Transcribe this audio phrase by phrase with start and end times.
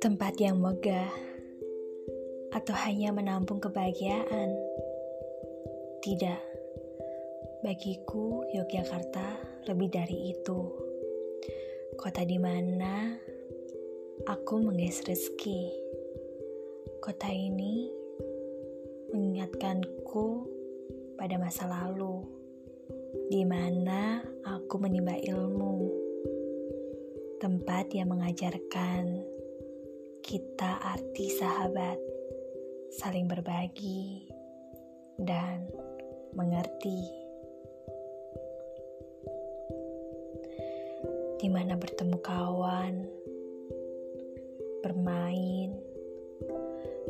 [0.00, 1.12] Tempat yang megah
[2.56, 4.56] atau hanya menampung kebahagiaan?
[6.00, 6.40] Tidak.
[7.60, 9.36] Bagiku Yogyakarta
[9.68, 10.60] lebih dari itu.
[12.00, 13.12] Kota di mana
[14.24, 15.68] aku mengais rezeki.
[17.04, 17.92] Kota ini
[19.12, 20.48] mengingatkanku
[21.20, 22.37] pada masa lalu,
[23.08, 25.88] di mana aku menimba ilmu,
[27.40, 29.24] tempat yang mengajarkan
[30.20, 31.96] kita arti sahabat,
[32.92, 34.28] saling berbagi,
[35.16, 35.64] dan
[36.36, 37.08] mengerti.
[41.38, 42.94] Di mana bertemu kawan,
[44.84, 45.70] bermain,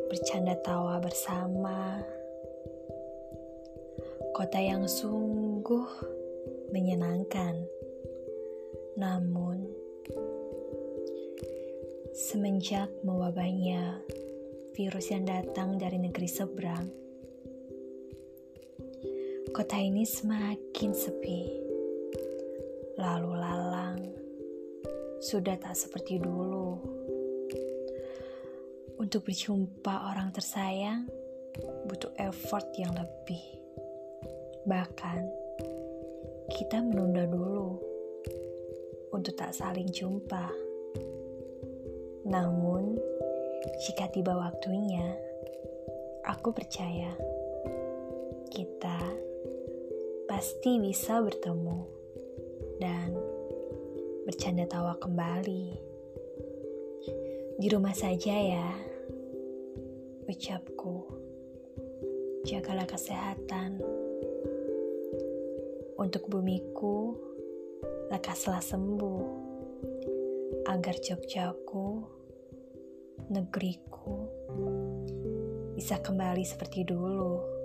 [0.07, 1.99] bercanda tawa bersama.
[4.39, 5.83] Kota yang sungguh
[6.71, 7.59] menyenangkan,
[8.95, 9.67] namun
[12.15, 13.99] Semenjak mewabahnya
[14.79, 16.87] virus yang datang dari negeri seberang,
[19.51, 21.41] kota ini semakin sepi.
[22.95, 23.99] Lalu lalang
[25.19, 26.79] sudah tak seperti dulu.
[29.03, 31.11] Untuk berjumpa orang tersayang
[31.91, 33.58] butuh effort yang lebih.
[34.69, 35.21] Bahkan
[36.53, 37.81] kita menunda dulu
[39.09, 40.53] untuk tak saling jumpa.
[42.29, 42.93] Namun,
[43.81, 45.17] jika tiba waktunya,
[46.21, 47.17] aku percaya
[48.53, 49.01] kita
[50.29, 51.79] pasti bisa bertemu
[52.77, 53.17] dan
[54.29, 55.65] bercanda tawa kembali.
[57.57, 58.69] Di rumah saja ya,
[60.29, 61.09] ucapku.
[62.45, 63.98] Jagalah kesehatan.
[65.99, 67.11] Untuk bumiku,
[68.07, 69.23] lekaslah sembuh
[70.71, 71.87] agar Jogjaku
[73.27, 74.15] negeriku
[75.75, 77.58] bisa kembali seperti dulu.